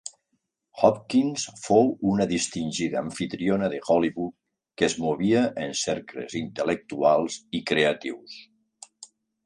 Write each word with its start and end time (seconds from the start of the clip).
Hopkins 0.83 1.43
fou 1.65 1.91
una 2.13 2.27
distingida 2.31 2.99
amfitriona 3.03 3.69
de 3.75 3.83
Hollywood 3.91 4.35
que 4.81 4.89
es 4.91 4.99
movia 5.07 5.45
en 5.67 5.79
cercles 5.85 6.39
intel·lectuals 6.45 7.41
i 7.61 7.67
creatius. 7.73 8.41